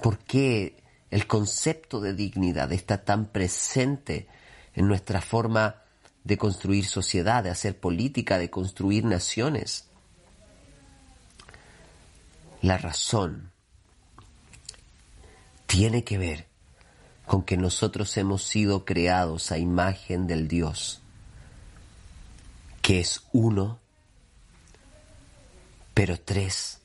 ¿Por 0.03 0.19
qué 0.19 0.83
el 1.11 1.27
concepto 1.27 2.01
de 2.01 2.15
dignidad 2.15 2.73
está 2.73 3.05
tan 3.05 3.27
presente 3.27 4.29
en 4.75 4.87
nuestra 4.89 5.21
forma 5.21 5.83
de 6.25 6.37
construir 6.37 6.87
sociedad, 6.87 7.43
de 7.45 7.51
hacer 7.51 7.79
política, 7.79 8.39
de 8.39 8.51
construir 8.51 9.05
naciones? 9.05 9.87
La 12.63 12.79
razón 12.79 13.51
tiene 15.67 16.05
que 16.05 16.19
ver 16.19 16.47
con 17.27 17.43
que 17.43 17.57
nosotros 17.57 18.17
hemos 18.17 18.45
sido 18.45 18.85
creados 18.85 19.51
a 19.51 19.59
imagen 19.59 20.27
del 20.27 20.47
Dios, 20.47 21.01
que 22.83 23.01
es 23.01 23.23
uno, 23.33 23.81
pero 25.93 26.21
tres 26.21 26.81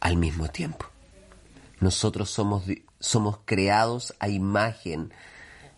al 0.00 0.16
mismo 0.16 0.48
tiempo. 0.48 0.86
Nosotros 1.80 2.30
somos, 2.30 2.64
somos 3.00 3.38
creados 3.44 4.14
a 4.18 4.28
imagen 4.28 5.12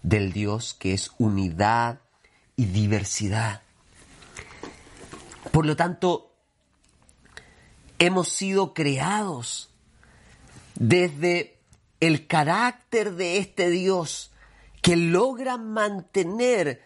del 0.02 0.32
Dios 0.32 0.74
que 0.74 0.92
es 0.92 1.10
unidad 1.18 2.00
y 2.56 2.66
diversidad. 2.66 3.62
Por 5.50 5.66
lo 5.66 5.76
tanto, 5.76 6.32
hemos 7.98 8.28
sido 8.28 8.74
creados 8.74 9.70
desde 10.74 11.58
el 12.00 12.26
carácter 12.26 13.14
de 13.14 13.38
este 13.38 13.70
Dios 13.70 14.30
que 14.82 14.96
logra 14.96 15.56
mantener 15.56 16.82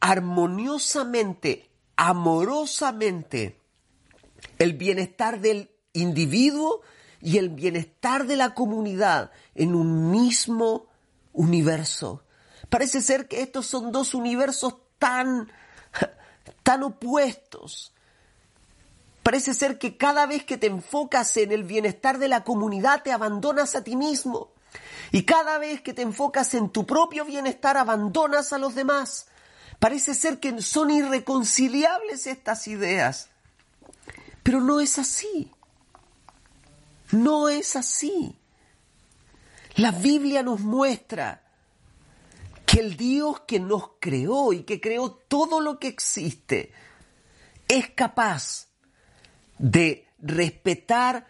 armoniosamente, 0.00 1.68
amorosamente, 1.96 3.58
el 4.58 4.74
bienestar 4.74 5.40
del 5.40 5.71
individuo 5.92 6.82
y 7.20 7.38
el 7.38 7.50
bienestar 7.50 8.26
de 8.26 8.36
la 8.36 8.54
comunidad 8.54 9.30
en 9.54 9.74
un 9.74 10.10
mismo 10.10 10.86
universo. 11.32 12.22
Parece 12.68 13.00
ser 13.00 13.28
que 13.28 13.42
estos 13.42 13.66
son 13.66 13.92
dos 13.92 14.14
universos 14.14 14.76
tan, 14.98 15.50
tan 16.62 16.82
opuestos. 16.82 17.92
Parece 19.22 19.54
ser 19.54 19.78
que 19.78 19.96
cada 19.96 20.26
vez 20.26 20.44
que 20.44 20.58
te 20.58 20.66
enfocas 20.66 21.36
en 21.36 21.52
el 21.52 21.64
bienestar 21.64 22.18
de 22.18 22.28
la 22.28 22.44
comunidad 22.44 23.02
te 23.02 23.12
abandonas 23.12 23.76
a 23.76 23.84
ti 23.84 23.94
mismo. 23.94 24.50
Y 25.12 25.24
cada 25.24 25.58
vez 25.58 25.80
que 25.80 25.92
te 25.92 26.02
enfocas 26.02 26.54
en 26.54 26.70
tu 26.70 26.86
propio 26.86 27.24
bienestar, 27.24 27.76
abandonas 27.76 28.52
a 28.52 28.58
los 28.58 28.74
demás. 28.74 29.26
Parece 29.78 30.14
ser 30.14 30.40
que 30.40 30.60
son 30.62 30.90
irreconciliables 30.90 32.26
estas 32.26 32.66
ideas. 32.66 33.28
Pero 34.42 34.60
no 34.60 34.80
es 34.80 34.98
así. 34.98 35.50
No 37.12 37.48
es 37.48 37.76
así. 37.76 38.36
La 39.76 39.92
Biblia 39.92 40.42
nos 40.42 40.60
muestra 40.60 41.42
que 42.66 42.80
el 42.80 42.96
Dios 42.96 43.40
que 43.46 43.60
nos 43.60 43.92
creó 44.00 44.52
y 44.52 44.64
que 44.64 44.80
creó 44.80 45.12
todo 45.28 45.60
lo 45.60 45.78
que 45.78 45.88
existe 45.88 46.72
es 47.68 47.90
capaz 47.90 48.68
de 49.58 50.08
respetar 50.18 51.26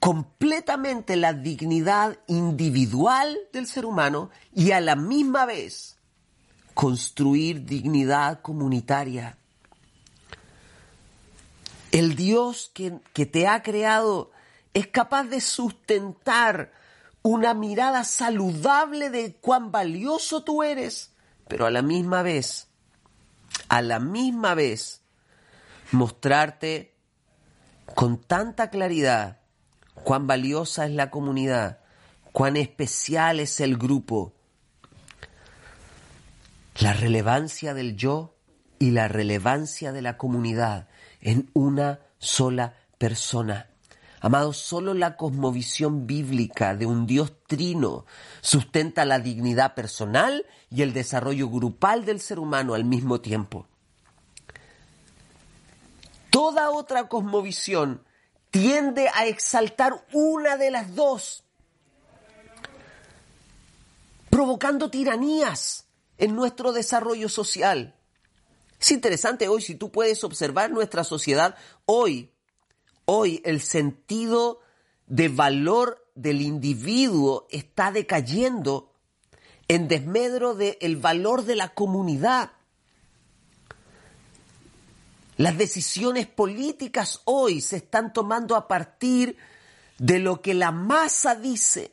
completamente 0.00 1.16
la 1.16 1.34
dignidad 1.34 2.18
individual 2.26 3.38
del 3.52 3.66
ser 3.66 3.84
humano 3.84 4.30
y 4.54 4.72
a 4.72 4.80
la 4.80 4.96
misma 4.96 5.44
vez 5.44 5.98
construir 6.74 7.64
dignidad 7.64 8.40
comunitaria. 8.40 9.38
El 11.92 12.16
Dios 12.16 12.70
que, 12.72 12.98
que, 13.12 13.26
te 13.26 13.46
ha 13.46 13.62
creado 13.62 14.30
es 14.74 14.86
capaz 14.88 15.24
de 15.24 15.40
sustentar 15.40 16.72
una 17.22 17.54
mirada 17.54 18.04
saludable 18.04 19.10
de 19.10 19.34
cuán 19.36 19.70
valioso 19.70 20.42
tú 20.42 20.62
eres, 20.62 21.12
pero 21.48 21.66
a 21.66 21.70
la 21.70 21.82
misma 21.82 22.22
vez, 22.22 22.68
a 23.68 23.82
la 23.82 23.98
misma 23.98 24.54
vez, 24.54 25.02
mostrarte 25.92 26.94
con 27.94 28.18
tanta 28.18 28.70
claridad 28.70 29.40
cuán 30.04 30.26
valiosa 30.26 30.86
es 30.86 30.92
la 30.92 31.10
comunidad, 31.10 31.80
cuán 32.32 32.56
especial 32.56 33.40
es 33.40 33.60
el 33.60 33.76
grupo, 33.76 34.32
la 36.78 36.92
relevancia 36.92 37.74
del 37.74 37.96
yo 37.96 38.36
y 38.78 38.92
la 38.92 39.08
relevancia 39.08 39.92
de 39.92 40.02
la 40.02 40.16
comunidad 40.16 40.88
en 41.20 41.50
una 41.52 42.00
sola 42.18 42.74
persona. 42.96 43.69
Amados, 44.22 44.58
solo 44.58 44.92
la 44.92 45.16
cosmovisión 45.16 46.06
bíblica 46.06 46.76
de 46.76 46.84
un 46.84 47.06
Dios 47.06 47.32
trino 47.46 48.04
sustenta 48.42 49.06
la 49.06 49.18
dignidad 49.18 49.74
personal 49.74 50.44
y 50.68 50.82
el 50.82 50.92
desarrollo 50.92 51.48
grupal 51.48 52.04
del 52.04 52.20
ser 52.20 52.38
humano 52.38 52.74
al 52.74 52.84
mismo 52.84 53.22
tiempo. 53.22 53.66
Toda 56.28 56.70
otra 56.70 57.08
cosmovisión 57.08 58.04
tiende 58.50 59.08
a 59.14 59.26
exaltar 59.26 60.04
una 60.12 60.58
de 60.58 60.70
las 60.70 60.94
dos, 60.94 61.44
provocando 64.28 64.90
tiranías 64.90 65.86
en 66.18 66.36
nuestro 66.36 66.72
desarrollo 66.72 67.30
social. 67.30 67.96
Es 68.78 68.90
interesante 68.92 69.48
hoy, 69.48 69.62
si 69.62 69.74
tú 69.74 69.90
puedes 69.90 70.24
observar 70.24 70.70
nuestra 70.70 71.04
sociedad, 71.04 71.56
hoy, 71.86 72.32
hoy 73.12 73.42
el 73.44 73.60
sentido 73.60 74.60
de 75.08 75.28
valor 75.28 76.06
del 76.14 76.40
individuo 76.42 77.48
está 77.50 77.90
decayendo 77.90 78.92
en 79.66 79.88
desmedro 79.88 80.54
del 80.54 80.96
valor 80.96 81.44
de 81.44 81.56
la 81.56 81.70
comunidad. 81.70 82.52
Las 85.36 85.58
decisiones 85.58 86.28
políticas 86.28 87.22
hoy 87.24 87.60
se 87.60 87.78
están 87.78 88.12
tomando 88.12 88.54
a 88.54 88.68
partir 88.68 89.36
de 89.98 90.20
lo 90.20 90.40
que 90.40 90.54
la 90.54 90.70
masa 90.70 91.34
dice, 91.34 91.92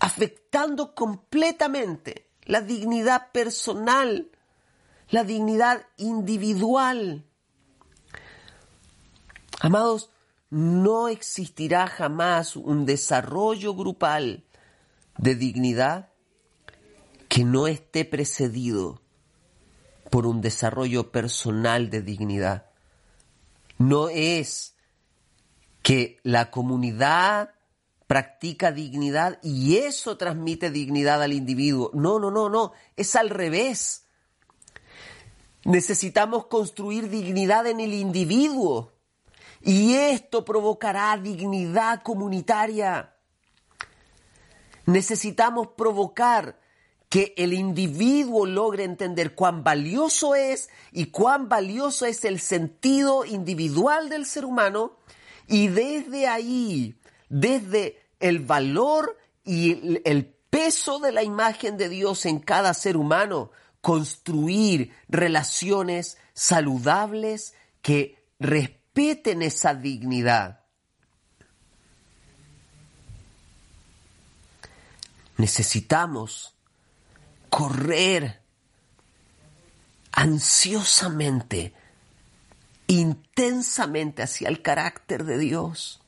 afectando 0.00 0.94
completamente 0.94 2.30
la 2.44 2.62
dignidad 2.62 3.32
personal, 3.32 4.30
la 5.10 5.24
dignidad 5.24 5.86
individual. 5.98 7.26
Amados, 9.64 10.10
no 10.50 11.08
existirá 11.08 11.86
jamás 11.86 12.54
un 12.54 12.84
desarrollo 12.84 13.74
grupal 13.74 14.44
de 15.16 15.36
dignidad 15.36 16.10
que 17.30 17.44
no 17.44 17.66
esté 17.66 18.04
precedido 18.04 19.00
por 20.10 20.26
un 20.26 20.42
desarrollo 20.42 21.10
personal 21.10 21.88
de 21.88 22.02
dignidad. 22.02 22.66
No 23.78 24.10
es 24.10 24.74
que 25.82 26.18
la 26.24 26.50
comunidad 26.50 27.54
practica 28.06 28.70
dignidad 28.70 29.38
y 29.42 29.78
eso 29.78 30.18
transmite 30.18 30.68
dignidad 30.68 31.22
al 31.22 31.32
individuo. 31.32 31.90
No, 31.94 32.18
no, 32.18 32.30
no, 32.30 32.50
no, 32.50 32.72
es 32.96 33.16
al 33.16 33.30
revés. 33.30 34.04
Necesitamos 35.64 36.48
construir 36.48 37.08
dignidad 37.08 37.66
en 37.66 37.80
el 37.80 37.94
individuo 37.94 38.93
y 39.64 39.94
esto 39.94 40.44
provocará 40.44 41.16
dignidad 41.16 42.02
comunitaria. 42.02 43.14
Necesitamos 44.84 45.68
provocar 45.76 46.60
que 47.08 47.32
el 47.38 47.54
individuo 47.54 48.44
logre 48.44 48.84
entender 48.84 49.34
cuán 49.34 49.64
valioso 49.64 50.34
es 50.34 50.68
y 50.92 51.06
cuán 51.06 51.48
valioso 51.48 52.04
es 52.04 52.24
el 52.24 52.40
sentido 52.40 53.24
individual 53.24 54.10
del 54.10 54.26
ser 54.26 54.44
humano 54.44 54.98
y 55.46 55.68
desde 55.68 56.26
ahí, 56.26 56.98
desde 57.28 58.02
el 58.20 58.40
valor 58.40 59.16
y 59.44 60.00
el, 60.04 60.34
peso 60.50 61.00
de 61.00 61.10
la 61.10 61.24
imagen 61.24 61.76
de 61.76 61.88
Dios 61.88 62.26
en 62.26 62.38
cada 62.38 62.74
ser 62.74 62.96
humano, 62.96 63.50
construir 63.80 64.92
relaciones 65.08 66.16
saludables 66.32 67.54
que 67.82 68.24
respeten 68.94 69.42
esa 69.42 69.74
dignidad. 69.74 70.60
Necesitamos 75.36 76.54
correr 77.50 78.40
ansiosamente, 80.12 81.74
intensamente 82.86 84.22
hacia 84.22 84.48
el 84.48 84.62
carácter 84.62 85.24
de 85.24 85.38
Dios. 85.38 86.00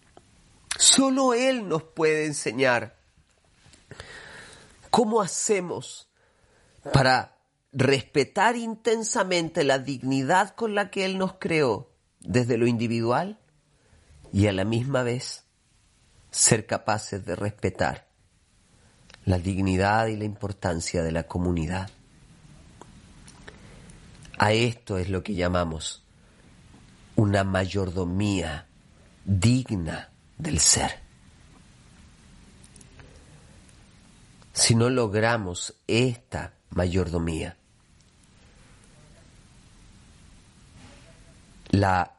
Solo 0.79 1.35
Él 1.35 1.69
nos 1.69 1.83
puede 1.83 2.27
enseñar 2.27 2.97
cómo 4.91 5.21
hacemos 5.21 6.09
para 6.93 7.37
respetar 7.73 8.55
intensamente 8.55 9.65
la 9.65 9.81
dignidad 9.81 10.55
con 10.55 10.77
la 10.77 10.91
que 10.91 11.05
Él 11.05 11.19
nos 11.19 11.35
creó 11.35 11.96
desde 12.27 12.59
lo 12.59 12.67
individual 12.67 13.39
y 14.33 14.49
a 14.49 14.53
la 14.53 14.65
misma 14.65 15.03
vez 15.03 15.45
ser 16.31 16.67
capaces 16.67 17.25
de 17.25 17.37
respetar 17.37 18.07
la 19.25 19.39
dignidad 19.39 20.07
y 20.07 20.17
la 20.17 20.25
importancia 20.25 21.03
de 21.03 21.13
la 21.13 21.25
comunidad. 21.25 21.91
A 24.39 24.53
esto 24.53 24.99
es 24.99 25.09
lo 25.09 25.23
que 25.23 25.35
llamamos 25.35 26.05
una 27.17 27.43
mayordomía 27.43 28.67
digna 29.25 30.11
del 30.37 30.61
ser. 30.61 31.01
Si 34.53 34.75
no 34.75 34.91
logramos 34.91 35.75
esta 35.87 36.55
mayordomía, 36.71 37.57
la 41.71 42.16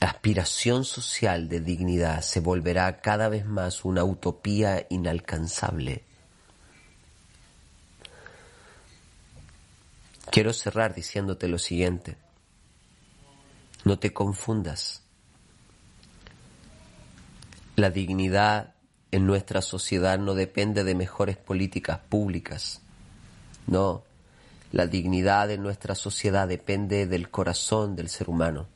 aspiración 0.00 0.84
social 0.84 1.48
de 1.48 1.60
dignidad 1.60 2.22
se 2.22 2.40
volverá 2.40 3.00
cada 3.00 3.28
vez 3.28 3.44
más 3.44 3.84
una 3.84 4.04
utopía 4.04 4.86
inalcanzable. 4.90 6.04
Quiero 10.30 10.52
cerrar 10.52 10.94
diciéndote 10.94 11.48
lo 11.48 11.58
siguiente. 11.58 12.16
No 13.84 13.98
te 13.98 14.12
confundas. 14.12 15.02
La 17.76 17.90
dignidad 17.90 18.74
en 19.10 19.26
nuestra 19.26 19.62
sociedad 19.62 20.18
no 20.18 20.34
depende 20.34 20.84
de 20.84 20.94
mejores 20.94 21.36
políticas 21.36 21.98
públicas. 21.98 22.82
No, 23.66 24.04
la 24.72 24.86
dignidad 24.86 25.50
en 25.50 25.62
nuestra 25.62 25.94
sociedad 25.94 26.46
depende 26.46 27.06
del 27.06 27.30
corazón 27.30 27.96
del 27.96 28.08
ser 28.08 28.28
humano. 28.28 28.66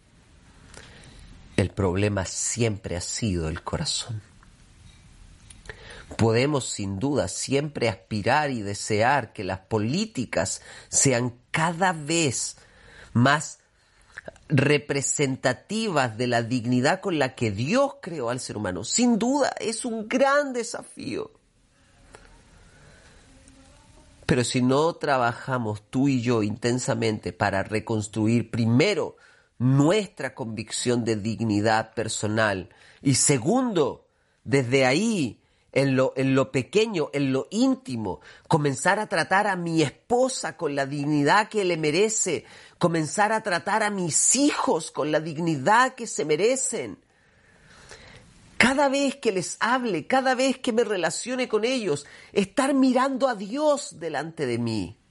El 1.56 1.70
problema 1.70 2.24
siempre 2.24 2.96
ha 2.96 3.00
sido 3.00 3.48
el 3.48 3.62
corazón. 3.62 4.22
Podemos 6.16 6.68
sin 6.68 6.98
duda 6.98 7.28
siempre 7.28 7.88
aspirar 7.88 8.50
y 8.50 8.62
desear 8.62 9.32
que 9.32 9.44
las 9.44 9.60
políticas 9.60 10.62
sean 10.88 11.34
cada 11.50 11.92
vez 11.92 12.56
más 13.12 13.58
representativas 14.48 16.16
de 16.16 16.26
la 16.26 16.42
dignidad 16.42 17.00
con 17.00 17.18
la 17.18 17.34
que 17.34 17.50
Dios 17.50 17.96
creó 18.02 18.30
al 18.30 18.40
ser 18.40 18.56
humano. 18.56 18.84
Sin 18.84 19.18
duda, 19.18 19.54
es 19.58 19.84
un 19.84 20.08
gran 20.08 20.52
desafío. 20.52 21.30
Pero 24.26 24.44
si 24.44 24.62
no 24.62 24.94
trabajamos 24.94 25.82
tú 25.90 26.08
y 26.08 26.22
yo 26.22 26.42
intensamente 26.42 27.32
para 27.32 27.62
reconstruir 27.62 28.50
primero 28.50 29.16
nuestra 29.58 30.34
convicción 30.34 31.04
de 31.04 31.16
dignidad 31.16 31.94
personal 31.94 32.70
y 33.02 33.14
segundo, 33.14 34.06
desde 34.44 34.86
ahí 34.86 35.40
en 35.72 35.96
lo, 35.96 36.12
en 36.16 36.34
lo 36.34 36.52
pequeño, 36.52 37.08
en 37.12 37.32
lo 37.32 37.48
íntimo, 37.50 38.20
comenzar 38.46 38.98
a 38.98 39.08
tratar 39.08 39.46
a 39.46 39.56
mi 39.56 39.82
esposa 39.82 40.56
con 40.56 40.74
la 40.74 40.86
dignidad 40.86 41.48
que 41.48 41.64
le 41.64 41.76
merece, 41.76 42.44
comenzar 42.78 43.32
a 43.32 43.42
tratar 43.42 43.82
a 43.82 43.90
mis 43.90 44.36
hijos 44.36 44.90
con 44.90 45.10
la 45.10 45.20
dignidad 45.20 45.94
que 45.94 46.06
se 46.06 46.24
merecen. 46.24 46.98
Cada 48.58 48.88
vez 48.88 49.16
que 49.16 49.32
les 49.32 49.56
hable, 49.58 50.06
cada 50.06 50.34
vez 50.34 50.58
que 50.58 50.72
me 50.72 50.84
relacione 50.84 51.48
con 51.48 51.64
ellos, 51.64 52.06
estar 52.32 52.74
mirando 52.74 53.28
a 53.28 53.34
Dios 53.34 53.98
delante 53.98 54.46
de 54.46 54.58
mí. 54.58 55.01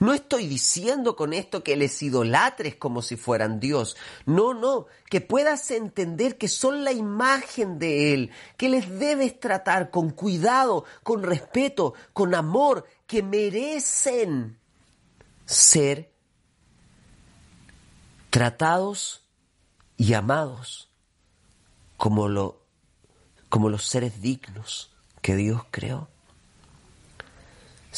No 0.00 0.14
estoy 0.14 0.46
diciendo 0.46 1.16
con 1.16 1.32
esto 1.32 1.64
que 1.64 1.76
les 1.76 2.00
idolatres 2.02 2.76
como 2.76 3.02
si 3.02 3.16
fueran 3.16 3.58
Dios. 3.58 3.96
No, 4.26 4.54
no, 4.54 4.86
que 5.10 5.20
puedas 5.20 5.70
entender 5.70 6.38
que 6.38 6.48
son 6.48 6.84
la 6.84 6.92
imagen 6.92 7.78
de 7.78 8.14
Él, 8.14 8.30
que 8.56 8.68
les 8.68 8.88
debes 8.98 9.40
tratar 9.40 9.90
con 9.90 10.10
cuidado, 10.10 10.84
con 11.02 11.22
respeto, 11.22 11.94
con 12.12 12.34
amor, 12.34 12.86
que 13.06 13.22
merecen 13.22 14.58
ser 15.46 16.12
tratados 18.30 19.24
y 19.96 20.14
amados 20.14 20.90
como, 21.96 22.28
lo, 22.28 22.64
como 23.48 23.68
los 23.68 23.84
seres 23.86 24.20
dignos 24.22 24.92
que 25.20 25.34
Dios 25.34 25.62
creó. 25.70 26.08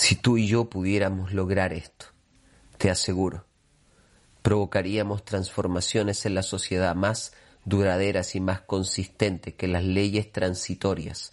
Si 0.00 0.16
tú 0.16 0.38
y 0.38 0.46
yo 0.46 0.70
pudiéramos 0.70 1.34
lograr 1.34 1.74
esto, 1.74 2.06
te 2.78 2.90
aseguro, 2.90 3.44
provocaríamos 4.40 5.26
transformaciones 5.26 6.24
en 6.24 6.34
la 6.34 6.42
sociedad 6.42 6.94
más 6.94 7.34
duraderas 7.66 8.34
y 8.34 8.40
más 8.40 8.62
consistentes 8.62 9.52
que 9.52 9.68
las 9.68 9.84
leyes 9.84 10.32
transitorias 10.32 11.32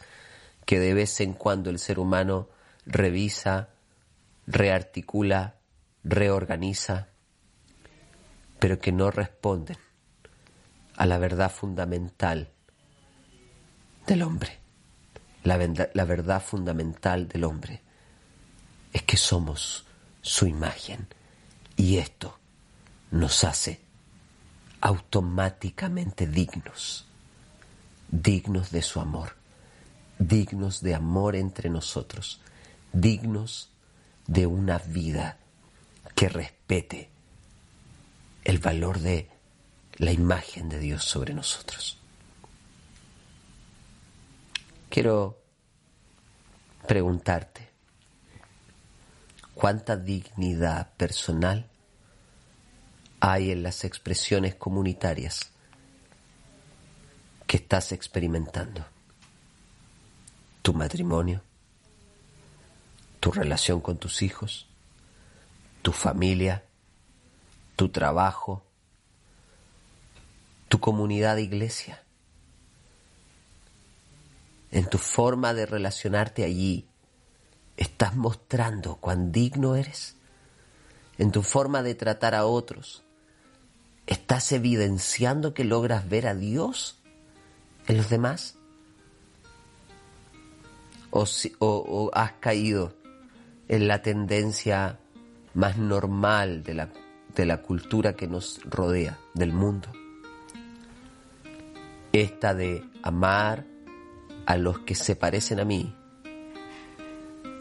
que 0.66 0.82
de 0.82 0.94
vez 0.94 1.22
en 1.22 1.32
cuando 1.32 1.70
el 1.70 1.80
ser 1.80 1.98
humano 1.98 2.50
revisa, 2.86 3.70
rearticula, 4.48 5.56
reorganiza, 6.04 7.08
pero 8.60 8.80
que 8.80 8.92
no 8.92 9.12
responden 9.12 9.78
a 10.98 11.06
la 11.06 11.18
verdad 11.18 11.50
fundamental 11.50 12.50
del 14.06 14.24
hombre, 14.24 14.60
la, 15.46 15.58
la 15.94 16.04
verdad 16.04 16.44
fundamental 16.44 17.30
del 17.30 17.46
hombre 17.46 17.87
es 18.98 19.04
que 19.04 19.18
somos 19.18 19.86
su 20.22 20.48
imagen. 20.48 21.08
Y 21.76 21.98
esto 21.98 22.40
nos 23.12 23.44
hace 23.44 23.80
automáticamente 24.82 26.26
dignos, 26.28 27.06
dignos 28.10 28.72
de 28.72 28.82
su 28.82 29.00
amor, 29.00 29.36
dignos 30.18 30.82
de 30.82 30.96
amor 30.96 31.36
entre 31.36 31.70
nosotros, 31.70 32.42
dignos 32.92 33.70
de 34.26 34.48
una 34.48 34.80
vida 34.80 35.38
que 36.16 36.30
respete 36.30 37.10
el 38.44 38.58
valor 38.58 39.00
de 39.00 39.30
la 39.98 40.12
imagen 40.12 40.70
de 40.70 40.80
Dios 40.80 41.04
sobre 41.04 41.36
nosotros. 41.36 42.00
Quiero 44.90 45.38
preguntarte, 46.88 47.67
¿cuánta 49.58 49.98
dignidad 49.98 50.94
personal 50.98 51.68
hay 53.20 53.52
en 53.52 53.64
las 53.64 53.84
expresiones 53.84 54.54
comunitarias 54.56 55.52
que 57.48 57.58
estás 57.58 57.92
experimentando? 57.92 58.86
Tu 60.62 60.74
matrimonio, 60.74 61.42
tu 63.20 63.32
relación 63.32 63.82
con 63.82 63.98
tus 63.98 64.22
hijos, 64.22 64.68
tu 65.82 65.92
familia, 65.92 66.64
tu 67.76 67.90
trabajo, 67.90 68.64
tu 70.70 70.80
comunidad 70.80 71.36
de 71.36 71.42
iglesia 71.42 72.04
en 74.72 74.88
tu 74.88 74.98
forma 74.98 75.54
de 75.54 75.66
relacionarte 75.66 76.44
allí, 76.44 76.88
estás 77.78 78.16
mostrando 78.16 78.96
cuán 78.96 79.32
digno 79.32 79.76
eres. 79.76 80.16
En 81.18 81.32
tu 81.32 81.42
forma 81.44 81.84
de 81.84 81.96
tratar 81.96 82.36
a 82.36 82.46
otros, 82.46 83.04
estás 84.06 84.52
evidenciando 84.52 85.54
que 85.54 85.64
logras 85.64 86.10
ver 86.10 86.28
a 86.28 86.36
Dios 86.36 87.00
en 87.88 87.98
los 87.98 88.10
demás. 88.10 88.56
O, 91.10 92.12
has 92.14 92.34
caído 92.34 92.94
en 93.68 93.88
la 93.88 94.02
tendencia 94.02 95.00
más 95.54 95.78
normal 95.78 96.64
de 96.64 96.74
la, 96.76 96.90
de 97.36 97.46
la 97.46 97.64
cultura 97.64 98.14
que 98.14 98.28
nos 98.28 98.60
rodea, 98.66 99.18
del 99.34 99.54
mundo. 99.54 99.88
Esta 102.12 102.54
de 102.54 102.84
amar, 103.02 103.66
a 104.46 104.58
los 104.58 104.80
que 104.80 104.96
se 104.96 105.16
parecen 105.16 105.60
a 105.60 105.66
mí, 105.66 105.94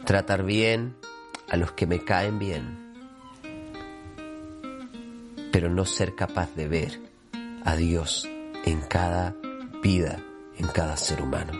tratar 0.07 0.45
bien 0.45 0.97
a 1.51 1.57
los 1.57 1.73
que 1.73 1.87
me 1.87 2.05
caen 2.05 2.39
bien, 2.39 2.95
pero 5.53 5.69
no 5.69 5.85
ser 5.85 6.15
capaz 6.15 6.55
de 6.55 6.69
ver 6.69 7.01
a 7.65 7.75
Dios 7.75 8.29
en 8.65 8.81
cada 8.83 9.35
vida, 9.83 10.23
en 10.57 10.69
cada 10.69 10.97
ser 10.97 11.21
humano. 11.21 11.53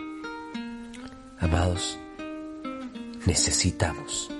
Amados, 1.39 1.99
necesitamos 3.25 4.31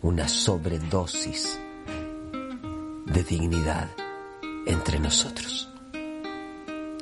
una 0.00 0.28
sobredosis 0.28 1.60
de 3.04 3.22
dignidad 3.22 3.90
entre 4.66 4.98
nosotros. 4.98 5.70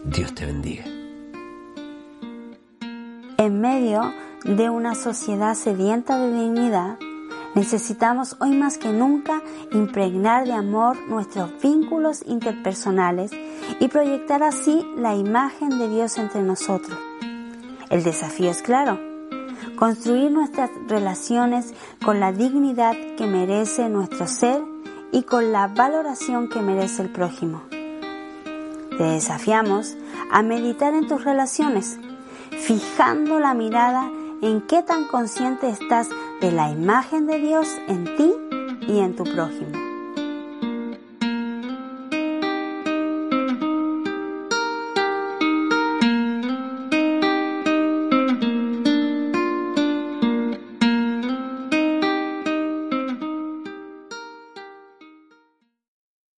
Dios 0.05 0.35
te 0.35 0.47
bendiga 0.47 0.85
en 3.45 3.61
medio 3.61 4.13
de 4.45 4.69
una 4.69 4.95
sociedad 4.95 5.55
sedienta 5.55 6.19
de 6.19 6.33
dignidad, 6.33 6.99
necesitamos 7.55 8.37
hoy 8.41 8.57
más 8.57 8.77
que 8.77 8.93
nunca 8.93 9.43
impregnar 9.73 10.45
de 10.45 10.53
amor 10.53 10.99
nuestros 11.09 11.51
vínculos 11.63 12.23
interpersonales 12.27 13.31
y 13.81 13.89
proyectar 13.89 14.43
así 14.43 14.87
la 14.97 15.15
imagen 15.15 15.79
de 15.79 15.89
Dios 15.89 16.19
entre 16.19 16.43
nosotros. 16.43 16.99
El 17.89 18.03
desafío 18.03 18.51
es 18.51 18.61
claro, 18.61 19.01
construir 19.77 20.31
nuestras 20.31 20.71
relaciones 20.89 21.73
con 22.05 22.21
la 22.21 22.33
dignidad 22.33 22.95
que 23.17 23.27
merece 23.27 23.89
nuestro 23.89 24.27
ser 24.27 24.63
y 25.11 25.23
con 25.23 25.53
la 25.53 25.69
valoración 25.69 26.49
que 26.49 26.61
merece 26.61 27.03
el 27.03 27.11
prójimo. 27.11 27.63
Te 28.99 29.05
desafiamos 29.05 29.97
a 30.31 30.43
meditar 30.43 30.93
en 30.93 31.09
tus 31.09 31.25
relaciones 31.25 31.99
fijando 32.51 33.41
la 33.41 33.55
mirada 33.55 34.11
en 34.45 34.61
qué 34.61 34.83
tan 34.83 35.07
consciente 35.07 35.71
estás 35.71 36.09
de 36.43 36.53
la 36.53 36.69
imagen 36.69 37.27
de 37.27 37.39
Dios 37.39 37.67
en 37.89 38.05
ti 38.17 38.31
y 38.87 38.99
en 38.99 39.17
tu 39.17 39.25
prójimo. 39.25 39.84